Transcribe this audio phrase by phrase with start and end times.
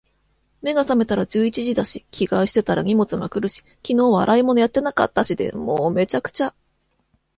[0.63, 3.57] 目が覚めたら十一時だし、着替えしてたら荷物が来るし、
[3.87, 5.51] 昨日は洗い物やってなかったしで……
[5.51, 6.55] もう、滅茶苦茶。